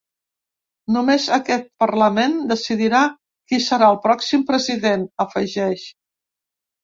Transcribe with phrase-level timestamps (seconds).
[0.93, 3.01] Només aquest parlament decidirà
[3.51, 5.85] qui serà el pròxim president, afegeix.